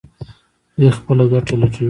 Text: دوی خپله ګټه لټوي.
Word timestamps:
دوی 0.77 0.89
خپله 0.97 1.23
ګټه 1.31 1.55
لټوي. 1.61 1.79